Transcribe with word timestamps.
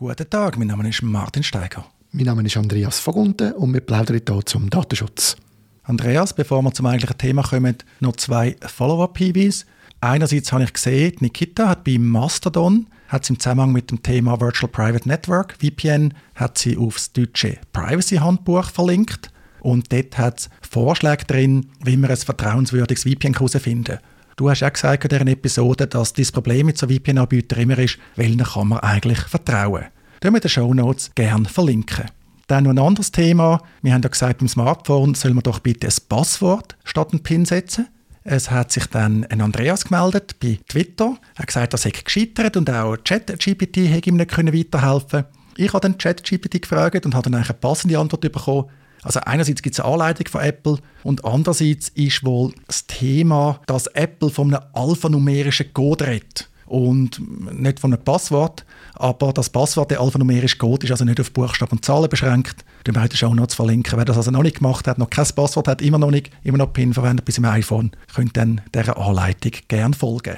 Guten 0.00 0.30
Tag, 0.30 0.56
mein 0.56 0.68
Name 0.68 0.88
ist 0.88 1.02
Martin 1.02 1.42
Steiger. 1.42 1.84
Mein 2.12 2.26
Name 2.26 2.44
ist 2.44 2.56
Andreas 2.56 3.00
Vogunten 3.00 3.50
und 3.54 3.74
wir 3.74 3.80
plaudern 3.80 4.20
hier 4.24 4.46
zum 4.46 4.70
Datenschutz. 4.70 5.36
Andreas, 5.82 6.32
bevor 6.32 6.62
wir 6.62 6.72
zum 6.72 6.86
eigentlichen 6.86 7.18
Thema 7.18 7.42
kommen, 7.42 7.78
noch 7.98 8.14
zwei 8.14 8.54
Follow-up-Hinweise. 8.64 9.64
Einerseits 10.00 10.52
habe 10.52 10.62
ich 10.62 10.72
gesehen, 10.72 11.16
Nikita 11.18 11.68
hat 11.68 11.82
bei 11.82 11.98
Mastodon 11.98 12.86
hat 13.08 13.24
sie 13.24 13.32
im 13.32 13.40
Zusammenhang 13.40 13.72
mit 13.72 13.90
dem 13.90 14.00
Thema 14.00 14.40
Virtual 14.40 14.70
Private 14.70 15.08
Network, 15.08 15.56
VPN, 15.58 16.14
hat 16.36 16.58
sie 16.58 16.78
aufs 16.78 17.12
deutsche 17.12 17.58
Privacy-Handbuch 17.72 18.70
verlinkt. 18.70 19.32
Und 19.62 19.92
dort 19.92 20.16
hat 20.16 20.38
es 20.38 20.50
Vorschläge 20.60 21.24
drin, 21.24 21.70
wie 21.82 21.96
man 21.96 22.12
ein 22.12 22.16
vertrauenswürdiges 22.16 23.02
VPN 23.02 23.34
herausfinden 23.34 23.98
kann. 23.98 23.98
Du 24.38 24.48
hast 24.48 24.60
ja 24.60 24.68
gesagt 24.68 25.02
in 25.02 25.08
dieser 25.08 25.26
Episode, 25.26 25.88
dass 25.88 26.12
das 26.12 26.30
Problem 26.30 26.66
mit 26.66 26.78
so 26.78 26.86
VPN-Anbietern 26.86 27.58
immer 27.58 27.76
ist, 27.76 27.98
welchen 28.14 28.44
kann 28.44 28.68
man 28.68 28.78
eigentlich 28.78 29.18
vertrauen. 29.18 29.86
Das 30.20 30.32
wir 30.32 30.38
den 30.38 30.48
Show 30.48 30.72
Notes 30.72 31.10
gerne 31.16 31.48
verlinken. 31.48 32.04
Dann 32.46 32.62
noch 32.62 32.70
ein 32.70 32.78
anderes 32.78 33.10
Thema. 33.10 33.60
Wir 33.82 33.92
haben 33.92 34.02
ja 34.02 34.08
gesagt, 34.08 34.38
beim 34.38 34.46
Smartphone 34.46 35.16
soll 35.16 35.34
man 35.34 35.42
doch 35.42 35.58
bitte 35.58 35.88
ein 35.88 35.94
Passwort 36.08 36.76
statt 36.84 37.12
ein 37.12 37.24
PIN 37.24 37.46
setzen. 37.46 37.88
Es 38.22 38.48
hat 38.48 38.70
sich 38.70 38.86
dann 38.86 39.24
ein 39.24 39.40
Andreas 39.40 39.86
gemeldet 39.86 40.36
bei 40.38 40.60
Twitter. 40.68 41.16
Er 41.34 41.40
hat 41.40 41.46
gesagt, 41.48 41.74
er 41.74 41.78
sei 41.78 41.90
gescheitert 41.90 42.56
und 42.56 42.70
auch 42.70 42.96
ChatGPT 42.96 43.88
hätte 43.88 44.10
ihm 44.10 44.18
nicht 44.18 44.38
weiterhelfen 44.38 45.08
können. 45.10 45.26
Ich 45.56 45.72
habe 45.72 45.80
dann 45.80 45.98
ChatGPT 45.98 46.62
gefragt 46.62 47.04
und 47.04 47.16
habe 47.16 47.28
dann 47.28 47.42
eine 47.42 47.54
passende 47.54 47.98
Antwort 47.98 48.20
bekommen. 48.20 48.66
Also 49.02 49.20
einerseits 49.20 49.62
gibt 49.62 49.74
es 49.74 49.80
eine 49.80 49.92
Anleitung 49.92 50.26
von 50.28 50.40
Apple 50.40 50.78
und 51.04 51.24
andererseits 51.24 51.88
ist 51.90 52.24
wohl 52.24 52.52
das 52.66 52.86
Thema, 52.86 53.60
dass 53.66 53.86
Apple 53.88 54.30
von 54.30 54.52
einem 54.52 54.64
alphanumerischen 54.72 55.72
Code 55.72 56.06
redet 56.06 56.48
und 56.68 57.20
nicht 57.58 57.80
von 57.80 57.92
einem 57.92 58.02
Passwort, 58.02 58.64
aber 58.94 59.32
das 59.32 59.50
Passwort, 59.50 59.90
der 59.90 60.00
alphanumerisch 60.00 60.58
Code, 60.58 60.86
ist 60.86 60.90
also 60.90 61.04
nicht 61.04 61.20
auf 61.20 61.32
Buchstaben 61.32 61.72
und 61.72 61.84
Zahlen 61.84 62.08
beschränkt. 62.08 62.64
Den 62.86 62.94
beide 62.94 63.16
Show 63.16 63.34
Notes 63.34 63.54
verlinken. 63.54 63.96
Wer 63.96 64.04
das 64.04 64.16
also 64.16 64.30
noch 64.30 64.42
nicht 64.42 64.58
gemacht 64.58 64.86
hat, 64.86 64.98
noch 64.98 65.10
kein 65.10 65.26
Passwort 65.34 65.68
hat, 65.68 65.82
immer 65.82 65.98
noch 65.98 66.10
nicht, 66.10 66.30
immer 66.44 66.58
noch 66.58 66.72
PIN 66.72 66.94
verwendet 66.94 67.24
bis 67.24 67.38
im 67.38 67.44
iPhone, 67.44 67.92
könnt 68.14 68.36
dann 68.36 68.60
dieser 68.74 68.98
Anleitung 68.98 69.52
gerne 69.68 69.94
folgen. 69.94 70.36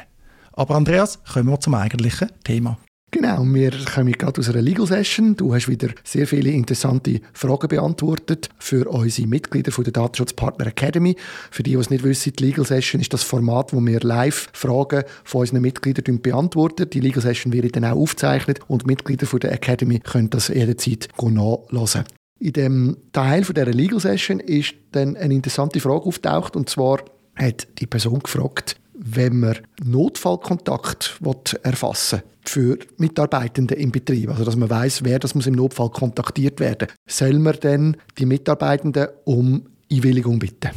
Aber 0.53 0.77
Andreas, 0.77 1.21
kommen 1.25 1.49
wir 1.49 1.61
zum 1.61 1.75
eigentlichen 1.75 2.29
Thema. 2.45 2.79
Genau, 3.13 3.45
wir 3.45 3.73
kommen 3.93 4.13
gerade 4.13 4.39
aus 4.39 4.49
einer 4.49 4.63
Legal 4.63 4.87
Session. 4.87 5.35
Du 5.35 5.53
hast 5.53 5.67
wieder 5.67 5.89
sehr 6.05 6.29
viele 6.29 6.51
interessante 6.51 7.21
Fragen 7.33 7.67
beantwortet 7.67 8.51
für 8.61 8.89
unsere 8.89 9.27
Mitglieder 9.27 9.73
von 9.73 9.83
der 9.83 9.93
Datenschutzpartner 9.93 10.69
Academy. 10.69 11.17
Für 11.51 11.65
die, 11.65 11.73
die 11.73 11.77
es 11.77 11.91
nicht 11.91 12.05
wissen, 12.05 12.33
die 12.39 12.45
Legal 12.45 12.65
Session 12.65 13.01
ist 13.01 13.13
das 13.13 13.25
Format, 13.25 13.73
wo 13.73 13.85
wir 13.85 13.99
live 13.99 14.49
Fragen 14.53 15.03
von 15.25 15.41
unseren 15.41 15.63
Mitgliedern 15.63 16.21
beantworten. 16.21 16.89
Die 16.89 17.01
Legal 17.01 17.21
Session 17.21 17.53
wird 17.53 17.75
dann 17.75 17.85
auch 17.85 17.97
aufgezeichnet 17.97 18.61
und 18.69 18.87
Mitglieder 18.87 19.27
von 19.27 19.41
der 19.41 19.53
Academy 19.53 19.99
können 19.99 20.31
das 20.31 20.47
jederzeit 20.47 21.09
nachlesen. 21.21 22.05
In 22.39 22.53
dem 22.53 22.97
Teil 23.13 23.43
von 23.43 23.57
dieser 23.57 23.73
Legal 23.73 23.99
Session 23.99 24.39
ist 24.39 24.75
dann 24.93 25.17
eine 25.17 25.35
interessante 25.35 25.81
Frage 25.81 26.05
auftaucht 26.05 26.55
und 26.55 26.71
zwar 26.71 27.01
hat 27.35 27.67
die 27.81 27.87
Person 27.87 28.21
gefragt, 28.21 28.77
wenn 29.03 29.41
man 29.41 29.59
Notfallkontakt 29.83 31.21
erfassen 31.63 32.23
für 32.45 32.79
Mitarbeitende 32.99 33.75
im 33.75 33.91
Betrieb, 33.91 34.31
also 34.31 34.45
dass 34.45 34.57
man 34.57 34.71
weiß, 34.71 35.05
wer 35.05 35.19
das 35.19 35.35
muss 35.35 35.47
im 35.47 35.55
Notfall 35.55 35.91
kontaktiert 35.91 36.61
werden, 36.61 36.89
soll 37.07 37.39
man 37.39 37.57
dann 37.61 37.97
die 38.19 38.27
Mitarbeitenden 38.27 39.09
um 39.25 39.67
Einwilligung 39.91 40.39
bitten? 40.39 40.71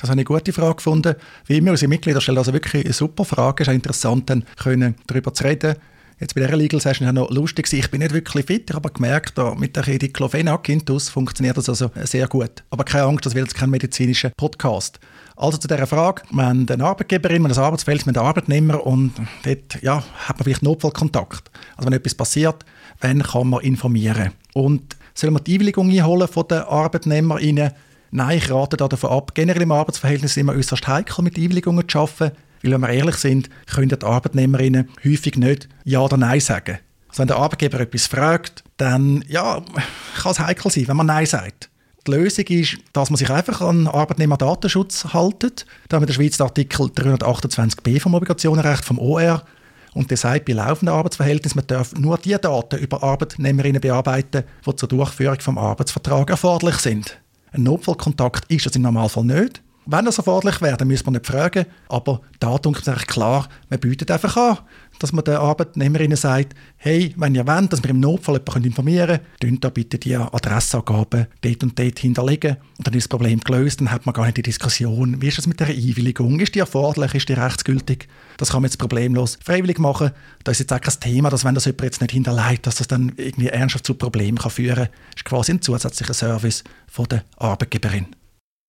Das 0.00 0.10
habe 0.10 0.20
ich 0.20 0.28
eine 0.28 0.38
gute 0.38 0.52
Frage 0.52 0.76
gefunden. 0.76 1.16
Wie 1.46 1.58
immer, 1.58 1.72
unsere 1.72 1.88
Mitglieder 1.88 2.20
stellen 2.20 2.38
also 2.38 2.52
wirklich 2.52 2.84
eine 2.84 2.94
super 2.94 3.24
Frage. 3.24 3.62
Es 3.62 3.68
ist 3.68 3.72
auch 3.72 3.74
interessant, 3.74 4.30
dann 4.30 4.44
darüber 5.08 5.34
zu 5.34 5.42
reden. 5.42 5.74
Jetzt 6.20 6.34
bei 6.34 6.40
dieser 6.40 6.56
Legal 6.56 6.80
Session 6.80 7.06
war 7.06 7.12
noch 7.12 7.30
lustig. 7.30 7.72
Ich 7.72 7.90
bin 7.92 8.00
nicht 8.00 8.12
wirklich 8.12 8.46
fit, 8.46 8.70
ich 8.70 8.74
habe 8.74 8.90
gemerkt, 8.90 9.34
mit 9.56 9.76
der 9.76 9.84
Diclofenac 9.84 10.68
Intus 10.68 11.08
funktioniert 11.08 11.56
das 11.56 11.68
also 11.68 11.92
sehr 12.02 12.26
gut. 12.26 12.64
Aber 12.70 12.82
keine 12.82 13.04
Angst, 13.04 13.24
das 13.24 13.36
wird 13.36 13.46
jetzt 13.46 13.56
kein 13.56 13.70
medizinischer 13.70 14.30
Podcast. 14.36 14.98
Also 15.36 15.58
zu 15.58 15.68
dieser 15.68 15.86
Frage, 15.86 16.22
haben 16.36 16.66
eine 16.68 16.84
Arbeitgeberin, 16.84 17.44
haben 17.44 17.52
ein 17.52 17.58
Arbeitsfeld, 17.58 18.00
haben 18.00 18.16
einen 18.16 18.26
Arbeitnehmer 18.26 18.84
und 18.84 19.12
dort 19.44 19.80
ja, 19.80 20.02
hat 20.26 20.38
man 20.38 20.44
vielleicht 20.44 20.64
Notfallkontakt. 20.64 21.52
Also 21.76 21.88
wenn 21.88 21.96
etwas 21.96 22.16
passiert, 22.16 22.64
dann 22.98 23.22
kann 23.22 23.50
man 23.50 23.60
informieren. 23.60 24.32
Und 24.54 24.96
soll 25.14 25.30
man 25.30 25.44
die 25.44 25.54
Einwilligung 25.54 25.88
einholen 25.88 26.26
von 26.26 26.48
den 26.48 26.62
ArbeitnehmerInnen? 26.62 27.70
Nein, 28.10 28.38
ich 28.38 28.50
rate 28.50 28.76
davon 28.76 29.10
ab. 29.10 29.34
Generell 29.34 29.62
im 29.62 29.70
Arbeitsverhältnis 29.70 30.32
ist 30.32 30.38
immer 30.38 30.54
äußerst 30.54 30.88
heikel, 30.88 31.22
mit 31.22 31.36
Einwilligungen 31.36 31.88
zu 31.88 32.00
arbeiten. 32.00 32.36
Weil, 32.62 32.72
wenn 32.72 32.80
wir 32.80 32.90
ehrlich 32.90 33.16
sind, 33.16 33.48
können 33.66 33.88
die 33.88 34.02
ArbeitnehmerInnen 34.02 34.88
häufig 35.04 35.36
nicht 35.36 35.68
Ja 35.84 36.00
oder 36.00 36.16
Nein 36.16 36.40
sagen. 36.40 36.78
Also 37.08 37.20
wenn 37.20 37.28
der 37.28 37.38
Arbeitgeber 37.38 37.80
etwas 37.80 38.06
fragt, 38.06 38.64
dann 38.76 39.24
ja, 39.28 39.62
kann 40.16 40.32
es 40.32 40.40
heikel 40.40 40.70
sein, 40.70 40.88
wenn 40.88 40.96
man 40.96 41.06
Nein 41.06 41.26
sagt. 41.26 41.70
Die 42.06 42.12
Lösung 42.12 42.44
ist, 42.46 42.78
dass 42.92 43.10
man 43.10 43.16
sich 43.16 43.30
einfach 43.30 43.60
an 43.60 43.86
Arbeitnehmerdatenschutz 43.86 45.12
haltet. 45.12 45.66
Da 45.88 45.96
haben 45.96 46.02
wir 46.02 46.08
in 46.08 46.14
der 46.14 46.14
Schweiz 46.14 46.40
Artikel 46.40 46.86
328b 46.86 48.00
vom 48.00 48.14
Obligationenrecht 48.14 48.84
vom 48.84 48.98
OR. 48.98 49.42
Und 49.94 50.10
der 50.10 50.16
sagt, 50.16 50.44
bei 50.44 50.52
laufenden 50.52 50.94
Arbeitsverhältnissen, 50.94 51.58
man 51.58 51.66
darf 51.66 51.94
nur 51.94 52.18
die 52.18 52.36
Daten 52.40 52.78
über 52.78 53.02
Arbeitnehmerinnen 53.02 53.80
bearbeiten, 53.80 54.44
die 54.64 54.76
zur 54.76 54.88
Durchführung 54.88 55.36
des 55.36 55.48
Arbeitsvertrags 55.48 56.30
erforderlich 56.30 56.76
sind. 56.76 57.18
Ein 57.52 57.64
Notfallkontakt 57.64 58.50
ist 58.50 58.66
das 58.66 58.76
im 58.76 58.82
Normalfall 58.82 59.24
nicht. 59.24 59.62
Wenn 59.90 60.04
das 60.04 60.18
erforderlich 60.18 60.60
wäre, 60.60 60.76
dann 60.76 60.86
müsste 60.86 61.06
man 61.06 61.14
nicht 61.14 61.26
fragen. 61.26 61.64
Aber 61.88 62.20
da 62.40 62.58
denkt 62.58 62.86
man 62.86 62.96
klar, 62.98 63.48
man 63.70 63.80
bietet 63.80 64.10
einfach 64.10 64.36
an, 64.36 64.58
dass 64.98 65.14
man 65.14 65.24
den 65.24 65.36
Arbeitnehmerinnen 65.36 66.16
sagt, 66.16 66.54
hey, 66.76 67.14
wenn 67.16 67.34
ihr 67.34 67.46
wollt, 67.46 67.72
dass 67.72 67.82
wir 67.82 67.88
im 67.88 68.00
Notfall 68.00 68.34
jemanden 68.34 68.68
informieren 68.68 69.20
können, 69.40 69.60
da 69.60 69.70
bitte 69.70 69.96
die 69.96 70.14
Adressangaben 70.14 71.28
dort 71.40 71.62
und 71.62 71.78
dort 71.78 71.98
hinterlegen. 72.00 72.58
Und 72.76 72.86
dann 72.86 72.92
ist 72.92 73.04
das 73.04 73.08
Problem 73.08 73.40
gelöst, 73.40 73.80
dann 73.80 73.90
hat 73.90 74.04
man 74.04 74.12
gar 74.12 74.26
nicht 74.26 74.36
die 74.36 74.42
Diskussion, 74.42 75.22
wie 75.22 75.28
ist 75.28 75.38
das 75.38 75.46
mit 75.46 75.58
der 75.58 75.68
Einwilligung, 75.68 76.38
ist 76.38 76.54
die 76.54 76.58
erforderlich, 76.58 77.14
ist 77.14 77.30
die 77.30 77.32
rechtsgültig? 77.32 78.08
Das 78.36 78.50
kann 78.50 78.60
man 78.60 78.68
jetzt 78.68 78.76
problemlos 78.76 79.38
freiwillig 79.42 79.78
machen. 79.78 80.10
Da 80.44 80.52
ist 80.52 80.58
jetzt 80.58 80.72
auch 80.74 80.82
kein 80.82 81.00
Thema, 81.00 81.30
dass 81.30 81.46
wenn 81.46 81.54
das 81.54 81.64
jemand 81.64 81.84
jetzt 81.84 82.02
nicht 82.02 82.12
hinterlegt, 82.12 82.66
dass 82.66 82.74
das 82.74 82.88
dann 82.88 83.14
irgendwie 83.16 83.48
ernsthaft 83.48 83.86
zu 83.86 83.94
Problemen 83.94 84.36
kann 84.36 84.50
führen 84.50 84.74
kann. 84.74 84.88
Das 85.12 85.16
ist 85.16 85.24
quasi 85.24 85.52
ein 85.52 85.62
zusätzlicher 85.62 86.12
Service 86.12 86.62
von 86.88 87.06
der 87.06 87.24
Arbeitgeberin. 87.38 88.17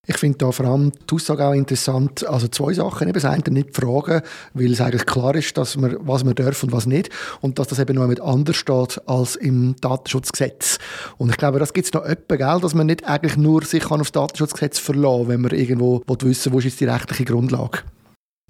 Ich 0.10 0.18
finde 0.18 0.40
da 0.40 0.52
vor 0.52 0.66
allem 0.66 0.92
die 0.92 1.14
Aussage 1.14 1.46
auch 1.46 1.54
interessant. 1.54 2.26
Also 2.26 2.48
zwei 2.48 2.74
Sachen. 2.74 3.08
Eben 3.08 3.14
das 3.14 3.26
eine 3.26 3.44
nicht 3.52 3.76
fragen, 3.76 4.24
weil 4.56 4.72
es 4.72 4.82
eigentlich 4.82 5.06
klar 5.06 5.36
ist, 5.36 5.56
dass 5.56 5.78
man, 5.78 5.98
was 6.00 6.24
man 6.24 6.34
darf 6.34 6.64
und 6.64 6.72
was 6.72 6.88
nicht. 6.88 7.12
Und 7.42 7.60
dass 7.60 7.68
das 7.68 7.78
eben 7.78 7.96
noch 7.96 8.08
mit 8.08 8.20
anders 8.20 8.56
steht 8.56 9.00
als 9.08 9.36
im 9.36 9.76
Datenschutzgesetz. 9.80 10.80
Und 11.20 11.30
ich 11.30 11.38
glaube, 11.38 11.60
das 11.60 11.74
gibt 11.74 11.86
es 11.86 11.94
noch 11.94 12.02
öppe, 12.02 12.40
gell, 12.40 12.60
dass 12.60 12.74
man 12.74 12.88
nicht 12.88 13.08
eigentlich 13.08 13.38
nur 13.38 13.64
sich 13.64 13.86
auf 13.86 14.00
das 14.00 14.12
Datenschutzgesetz 14.12 14.80
verlassen 14.80 15.28
wenn 15.28 15.42
man 15.42 15.52
irgendwo 15.52 16.02
wissen 16.08 16.54
wo 16.54 16.58
ist 16.58 16.66
jetzt 16.66 16.80
die 16.80 16.86
rechtliche 16.86 17.26
Grundlage. 17.26 17.84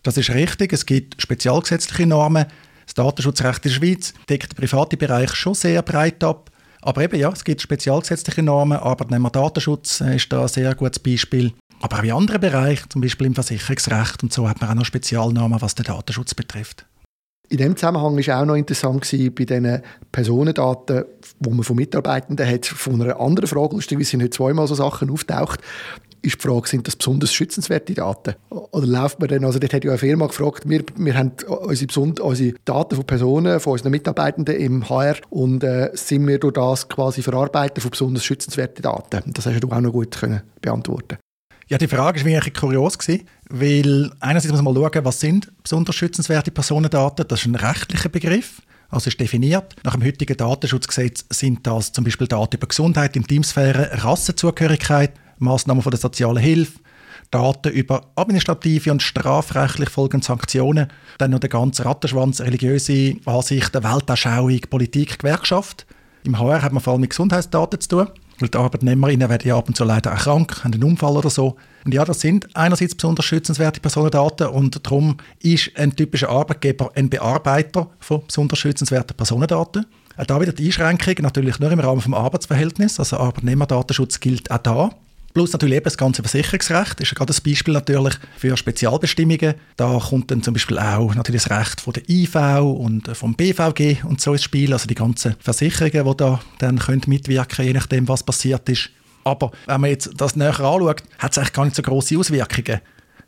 Das 0.02 0.16
ist 0.16 0.30
richtig. 0.30 0.72
Es 0.72 0.86
gibt 0.86 1.22
spezialgesetzliche 1.22 2.08
Normen. 2.08 2.46
Das 2.86 2.94
Datenschutzrecht 2.94 3.66
in 3.66 3.72
der 3.72 3.75
Schweiz 3.75 4.14
deckt 4.30 4.53
den 4.53 4.56
privaten 4.56 4.98
Bereich 4.98 5.36
schon 5.36 5.56
sehr 5.56 5.81
breit 5.81 6.24
ab. 6.24 6.49
Aber 6.82 7.02
eben, 7.04 7.20
ja, 7.20 7.30
es 7.30 7.44
gibt 7.44 7.62
spezialgesetzliche 7.62 8.42
Normen, 8.42 8.78
Arbeitnehmerdatenschutz 8.78 10.02
äh, 10.02 10.16
ist 10.16 10.32
da 10.32 10.44
ein 10.44 10.48
sehr 10.48 10.74
gutes 10.76 11.00
Beispiel. 11.00 11.54
Aber 11.82 12.00
auch 12.00 12.04
in 12.04 12.12
anderen 12.12 12.42
Bereichen, 12.42 12.90
zum 12.90 13.02
Beispiel 13.02 13.28
im 13.28 13.36
Versicherungsrecht 13.36 14.24
und 14.24 14.34
so, 14.34 14.50
hat 14.50 14.62
man 14.62 14.70
auch 14.70 14.76
noch 14.76 14.86
Spezialnormen, 14.86 15.62
was 15.62 15.76
den 15.76 15.86
Datenschutz 15.86 16.34
betrifft. 16.34 16.86
In 17.50 17.58
dem 17.58 17.76
Zusammenhang 17.76 18.16
war 18.16 18.42
auch 18.42 18.46
noch 18.46 18.56
interessant 18.56 19.02
bei 19.10 19.46
diesen 19.46 19.82
Personendaten, 20.12 21.06
die 21.40 21.50
man 21.50 21.64
von 21.64 21.76
Mitarbeitenden 21.76 22.48
hat, 22.48 22.66
von 22.68 23.02
einer 23.02 23.20
anderen 23.20 23.48
Frage, 23.48 23.76
lustigerweise 23.76 24.12
sind 24.12 24.22
heute 24.22 24.30
zweimal 24.30 24.68
so 24.68 24.76
Sachen 24.76 25.10
auftaucht, 25.10 25.60
ist 26.22 26.35
die 26.35 26.47
Frage, 26.47 26.68
sind 26.68 26.88
das 26.88 26.96
besonders 26.96 27.34
schützenswerte 27.34 27.94
Daten? 27.94 28.35
Oder 28.50 28.88
läuft 28.88 29.19
man 29.19 29.30
dann, 29.30 29.46
also 29.46 29.59
dort 29.59 29.74
hat 29.74 29.84
ja 29.84 29.91
eine 29.91 29.97
Firma 29.97 30.28
gefragt, 30.28 30.68
wir, 30.68 30.84
wir 30.97 31.18
haben 31.18 31.31
unsere, 31.47 32.24
unsere 32.24 32.53
Daten 32.66 32.96
von 32.96 33.06
Personen, 33.06 33.59
von 33.59 33.74
unseren 33.74 33.91
Mitarbeitenden 33.91 34.56
im 34.56 34.90
HR 34.90 35.16
und 35.30 35.63
äh, 35.63 35.91
sind 35.94 36.28
wir 36.28 36.40
durch 36.40 36.54
das 36.54 36.88
quasi 36.88 37.21
verarbeiten 37.21 37.81
von 37.81 37.92
besonders 37.92 38.25
schützenswerten 38.25 38.81
Daten? 38.81 39.33
Das 39.33 39.45
hast 39.45 39.60
du 39.60 39.69
auch 39.69 39.81
noch 39.81 39.92
gut 39.92 40.12
können 40.12 40.42
beantworten 40.62 41.18
ja, 41.69 41.77
die 41.77 41.88
Frage 41.88 42.19
war 42.22 42.25
wirklich 42.25 42.56
kurios, 42.56 42.98
gewesen, 42.98 43.27
weil 43.48 44.12
einerseits 44.19 44.51
muss 44.51 44.62
man 44.62 44.74
mal 44.74 44.92
schauen, 44.92 45.06
was 45.06 45.19
sind 45.19 45.51
besonders 45.62 45.95
schützenswerte 45.95 46.50
Personendaten. 46.50 47.27
Das 47.27 47.42
ist 47.42 47.45
ein 47.45 47.54
rechtlicher 47.54 48.10
Begriff, 48.10 48.63
also 48.89 49.07
ist 49.07 49.19
definiert. 49.19 49.75
Nach 49.83 49.94
dem 49.94 50.04
heutigen 50.04 50.36
Datenschutzgesetz 50.36 51.25
sind 51.30 51.65
das 51.68 51.92
zum 51.92 52.04
Beispiel 52.04 52.27
Daten 52.27 52.57
über 52.57 52.68
Gesundheit, 52.68 53.15
Intimsphäre, 53.15 54.04
Rassenzugehörigkeit, 54.04 55.12
Maßnahmen 55.39 55.81
von 55.81 55.91
der 55.91 56.00
sozialen 56.00 56.38
Hilfe, 56.38 56.80
Daten 57.31 57.71
über 57.71 58.07
administrative 58.15 58.91
und 58.91 59.03
strafrechtlich 59.03 59.89
folgende 59.89 60.25
Sanktionen, 60.25 60.88
dann 61.18 61.31
noch 61.31 61.39
der 61.39 61.50
ganze 61.50 61.86
Rattenschwanz, 61.86 62.41
religiöse 62.41 63.15
Ansichten, 63.25 63.83
Weltanschauung, 63.83 64.62
Politik, 64.69 65.19
Gewerkschaft. 65.19 65.86
Im 66.24 66.39
HR 66.39 66.62
hat 66.62 66.74
man 66.74 66.81
vor 66.81 66.94
allem 66.94 67.01
mit 67.01 67.12
Gesundheitsdaten 67.12 67.80
zu 67.80 67.89
tun, 67.89 68.07
weil 68.39 68.50
die 68.50 68.57
Arbeitnehmerinnen 68.57 69.30
werden 69.30 69.47
ja 69.47 69.57
ab 69.57 69.68
und 69.68 69.75
zu 69.75 69.83
leider 69.83 70.13
auch 70.13 70.18
krank, 70.18 70.63
haben 70.63 70.74
einen 70.74 70.83
Unfall 70.83 71.18
oder 71.18 71.30
so. 71.30 71.56
Und 71.86 71.94
ja, 71.94 72.03
das 72.03 72.21
sind 72.21 72.56
einerseits 72.56 72.95
besonders 72.95 73.25
schützenswerte 73.25 73.80
Personendaten 73.80 74.47
und 74.47 74.86
darum 74.86 75.18
ist 75.39 75.71
ein 75.75 75.95
typischer 75.95 76.30
Arbeitgeber 76.30 76.91
ein 76.95 77.09
Bearbeiter 77.09 77.89
von 78.00 78.25
besonders 78.25 78.59
schützenswerten 78.59 79.15
Personendaten. 79.15 79.86
Auch 80.18 80.25
da 80.25 80.41
wieder 80.41 80.51
die 80.51 80.65
Einschränkung, 80.65 81.24
natürlich 81.24 81.59
nur 81.59 81.71
im 81.71 81.80
Rahmen 81.80 82.01
des 82.01 82.12
Arbeitsverhältnisses, 82.12 83.00
also 83.00 83.18
Arbeitnehmerdatenschutz 83.18 84.19
gilt 84.19 84.51
auch 84.51 84.57
da. 84.57 84.89
Plus 85.34 85.54
natürlich 85.54 85.76
eben 85.76 85.84
das 85.84 85.98
ganze 85.98 86.24
Versicherungsrecht 86.24 87.00
ist 87.00 87.12
ja 87.12 87.16
gerade 87.16 87.34
ein 87.34 87.44
Beispiel 87.46 87.74
natürlich 87.74 88.16
für 88.38 88.58
Spezialbestimmungen. 88.58 89.54
Da 89.78 90.00
kommt 90.00 90.31
dann 90.31 90.42
zum 90.42 90.54
Beispiel 90.54 90.80
auch 90.80 91.14
natürlich 91.14 91.44
das 91.44 91.60
Recht 91.60 91.81
von 91.81 91.94
der 91.94 92.10
IV 92.10 92.36
und 92.62 93.16
vom 93.16 93.36
BVG 93.36 94.04
und 94.06 94.20
so 94.20 94.34
ins 94.34 94.44
Spiel, 94.44 94.74
also 94.74 94.88
die 94.88 94.96
ganzen 94.96 95.36
Versicherungen, 95.40 96.12
die 96.12 96.18
da 96.18 96.40
dann 96.58 96.80
können 96.80 97.04
mitwirken 97.08 97.66
je 97.66 97.74
nachdem, 97.74 98.08
was 98.08 98.24
passiert 98.24 98.68
ist. 98.70 98.90
Aber 99.24 99.52
wenn 99.68 99.81
man 99.81 99.92
jetzt 99.92 100.10
das 100.18 100.36
näher 100.36 100.60
anschaut, 100.60 101.04
hat 101.20 101.32
es 101.32 101.38
eigentlich 101.38 101.54
gar 101.54 101.66
nicht 101.66 101.75
so 101.75 101.84
große 101.84 102.18
Auswirkungen. 102.18 102.82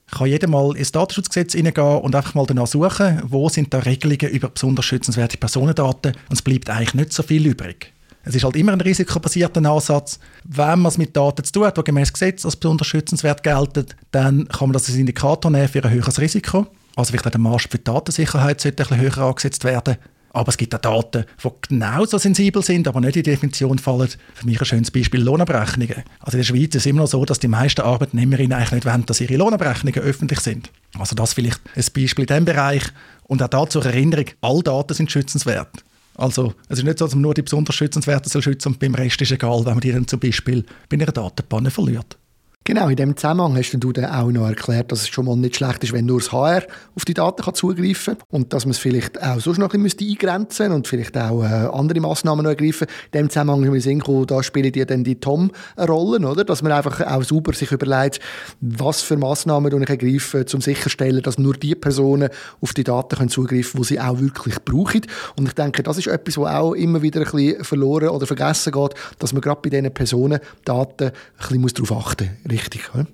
Kann 0.10 0.28
jeder 0.28 0.48
mal 0.48 0.76
ins 0.76 0.92
Datenschutzgesetz 0.92 1.54
hineingehen 1.54 2.00
und 2.00 2.16
einfach 2.16 2.34
mal 2.34 2.46
danach 2.46 2.68
suchen, 2.68 3.22
wo 3.26 3.48
sind 3.48 3.74
da 3.74 3.80
Regelungen 3.80 4.30
über 4.30 4.50
besonders 4.50 4.86
schützenswerte 4.86 5.38
Personendaten 5.38 6.14
und 6.30 6.34
es 6.34 6.42
bleibt 6.42 6.70
eigentlich 6.70 6.96
nicht 6.96 7.14
so 7.14 7.24
viel 7.24 7.46
übrig. 7.46 7.94
Es 8.24 8.36
ist 8.36 8.44
halt 8.44 8.56
immer 8.56 8.74
ein 8.74 8.82
risikobasierter 8.82 9.64
Ansatz. 9.66 10.20
Wenn 10.44 10.80
man 10.80 10.88
es 10.88 10.98
mit 10.98 11.16
Daten 11.16 11.44
zu 11.44 11.52
tun 11.54 11.66
hat, 11.66 11.78
die 11.78 11.84
gemäß 11.84 12.14
Gesetz 12.14 12.46
als 12.46 12.56
besonders 12.56 12.88
schützenswert 12.88 13.44
gelten, 13.44 13.86
dann 14.12 14.48
kann 14.48 14.70
man 14.70 14.74
das 14.74 14.88
als 14.88 14.98
Indikator 14.98 15.50
nehmen 15.52 15.68
für 15.68 15.84
ein 15.84 15.92
höheres 15.92 16.20
Risiko. 16.20 16.68
Also 16.96 17.12
vielleicht 17.12 17.28
auch 17.28 17.32
der 17.32 17.40
Maßstab 17.40 17.72
für 17.72 17.78
die 17.78 17.84
Datensicherheit 17.86 18.62
sollte 18.62 18.84
ein 18.84 18.90
bisschen 18.90 19.02
höher 19.02 19.18
angesetzt 19.18 19.64
werden. 19.64 19.98
Aber 20.34 20.50
es 20.50 20.58
gibt 20.58 20.74
auch 20.74 20.80
Daten, 20.80 21.26
die 21.44 21.50
genauso 21.68 22.18
sensibel 22.18 22.64
sind, 22.64 22.88
aber 22.88 23.02
nicht 23.02 23.18
in 23.18 23.24
die 23.24 23.32
Definition 23.32 23.80
fallen. 23.80 24.10
Für 24.34 24.46
mich 24.46 24.60
ein 24.60 24.66
schönes 24.66 24.92
Beispiel 24.92 25.22
Lohnabrechnungen. 25.22 26.04
Also 26.20 26.38
in 26.38 26.40
der 26.40 26.46
Schweiz 26.46 26.76
ist 26.76 26.76
es 26.76 26.86
immer 26.86 27.02
noch 27.02 27.08
so, 27.08 27.26
dass 27.26 27.40
die 27.40 27.50
meisten 27.50 27.82
Arbeitnehmerinnen 27.82 28.54
eigentlich 28.54 28.72
nicht 28.72 28.86
wollen, 28.86 29.06
dass 29.06 29.20
ihre 29.20 29.36
Lohnabrechnungen 29.36 30.02
öffentlich 30.02 30.40
sind. 30.40 30.70
Also 30.98 31.16
das 31.16 31.34
vielleicht 31.34 31.60
ein 31.76 31.84
Beispiel 31.94 32.24
in 32.24 32.28
diesem 32.28 32.46
Bereich. 32.46 32.84
Und 33.24 33.44
auch 33.44 33.50
da 33.50 33.68
zur 33.68 33.86
Erinnerung, 33.86 34.26
alle 34.42 34.64
Daten 34.64 34.94
sind 34.94 35.12
schützenswert. 35.12 35.84
Also 36.16 36.54
es 36.68 36.80
ist 36.80 36.86
nicht 36.86 37.00
so, 37.00 37.06
dass 37.06 37.16
man 37.16 37.22
nur 37.22 37.34
die 37.34 37.42
besonders 37.42 37.76
schützenswerten 37.76 38.30
soll 38.30 38.42
schützen 38.42 38.70
und 38.70 38.80
beim 38.80 38.96
Rest 38.96 39.22
ist 39.22 39.32
egal, 39.32 39.66
wenn 39.66 39.74
man 39.74 39.82
die 39.82 39.92
dann 39.92 40.08
zum 40.08 40.20
Beispiel 40.20 40.66
bei 40.90 40.98
einer 40.98 41.06
Datenpanne 41.06 41.72
verliert. 41.72 42.18
Genau, 42.64 42.90
in 42.90 42.96
dem 42.96 43.18
Zusammenhang 43.18 43.58
hast 43.58 43.72
du 43.72 43.92
dann 43.92 44.06
auch 44.06 44.30
noch 44.30 44.48
erklärt, 44.48 44.92
dass 44.92 45.02
es 45.02 45.10
schon 45.10 45.26
mal 45.26 45.36
nicht 45.36 45.56
schlecht 45.56 45.84
ist, 45.84 45.94
wenn 45.94 46.06
nur 46.06 46.20
das 46.20 46.32
HR 46.32 46.62
auf 46.96 47.06
die 47.06 47.16
Daten 47.16 47.42
kann 47.42 47.56
zugreifen 47.56 48.18
kann 48.18 48.28
und 48.30 48.54
dass 48.54 48.66
man 48.66 48.72
es 48.72 48.78
vielleicht 48.78 49.20
auch 49.20 49.40
sonst 49.40 49.58
noch 49.58 49.74
ein 49.74 49.82
bisschen 49.82 50.08
eingrenzen 50.08 50.72
und 50.72 50.88
vielleicht 50.88 51.18
auch 51.18 51.42
äh, 51.42 51.48
andere 51.48 52.00
Massnahmen 52.00 52.44
noch 52.44 52.52
ergreifen. 52.52 52.86
In 53.12 53.22
dem 53.22 53.30
Zusammenhang 53.32 53.66
haben 53.66 53.74
wir 53.74 53.82
Sinn 53.82 54.04
da 54.28 54.44
spielen 54.44 54.72
die 54.72 54.86
dann 54.86 55.04
die 55.04 55.16
Tom 55.16 55.50
eine 55.76 55.88
Rolle, 55.88 56.28
oder? 56.28 56.44
Dass 56.44 56.62
man 56.62 56.72
einfach 56.72 57.02
auch 57.02 57.24
sauber 57.24 57.54
sich 57.54 57.72
überlegt, 57.72 58.20
was 58.60 59.02
für 59.02 59.18
Massnahmen 59.18 59.82
ich 59.82 59.90
ergreifen, 59.90 60.46
um 60.54 60.62
sicherzustellen, 60.62 61.24
dass 61.24 61.40
nur 61.40 61.56
die 61.56 61.74
Personen 61.74 62.30
auf 62.62 62.76
die 62.76 62.84
Daten 62.84 63.18
können 63.18 63.30
zugreifen 63.30 63.72
können, 63.72 63.82
die 63.82 63.88
sie 63.88 64.00
auch 64.00 64.20
wirklich 64.20 64.64
brauchen. 64.64 65.02
Und 65.36 65.48
ich 65.48 65.54
denke, 65.56 65.82
das 65.82 65.98
ist 65.98 66.06
etwas, 66.06 66.38
was 66.38 66.54
auch 66.54 66.74
immer 66.74 67.02
wieder 67.02 67.22
ein 67.22 67.32
bisschen 67.32 67.64
verloren 67.64 68.10
oder 68.10 68.28
vergessen 68.28 68.72
geht, 68.72 68.94
dass 69.18 69.34
man 69.34 69.42
gerade 69.42 69.62
bei 69.64 69.72
diesen 69.72 69.92
Personen 69.92 70.40
Daten 70.64 71.06
ein 71.06 71.62
bisschen 71.62 71.86
darauf 71.86 72.06
achten 72.06 72.30
muss 72.44 72.51
richtig. 72.52 72.94
Oder? 72.94 73.08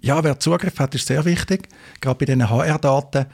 Ja, 0.00 0.22
wer 0.22 0.38
Zugriff 0.38 0.78
hat, 0.78 0.94
ist 0.94 1.06
sehr 1.06 1.24
wichtig. 1.24 1.68
Gerade 2.00 2.18
bei 2.18 2.24
diesen 2.26 2.48
HR-Daten. 2.48 3.26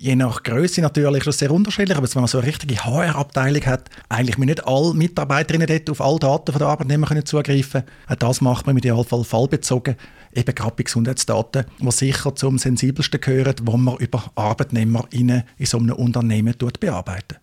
Je 0.00 0.14
nach 0.14 0.44
Größe 0.44 0.80
natürlich 0.80 1.20
ist 1.22 1.26
das 1.26 1.38
sehr 1.38 1.50
unterschiedlich, 1.50 1.96
aber 1.96 2.06
wenn 2.06 2.22
man 2.22 2.28
so 2.28 2.38
eine 2.38 2.46
richtige 2.46 2.76
HR-Abteilung 2.84 3.66
hat, 3.66 3.88
eigentlich 4.08 4.38
müssen 4.38 4.50
nicht 4.50 4.64
alle 4.64 4.94
Mitarbeiterinnen 4.94 5.66
dort 5.66 5.90
auf 5.90 6.00
alle 6.00 6.18
Daten 6.20 6.52
von 6.52 6.58
der 6.60 6.68
Arbeitnehmer 6.68 7.08
können 7.08 7.26
zugreifen 7.26 7.82
Auch 8.06 8.14
das 8.14 8.40
macht 8.40 8.66
man 8.66 8.74
im 8.74 8.78
Idealfall 8.78 9.24
fallbezogen, 9.24 9.96
eben 10.32 10.54
gerade 10.54 10.74
bei 10.76 10.84
Gesundheitsdaten, 10.84 11.64
die 11.80 11.90
sicher 11.90 12.32
zum 12.36 12.58
sensibelsten 12.58 13.20
gehören, 13.20 13.56
wo 13.62 13.76
man 13.76 13.96
über 13.96 14.30
ArbeitnehmerInnen 14.36 15.42
in 15.56 15.66
so 15.66 15.78
einem 15.78 15.96
Unternehmen 15.96 16.54
bearbeitet. 16.78 17.40